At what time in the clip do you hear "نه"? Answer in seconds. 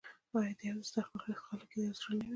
2.21-2.25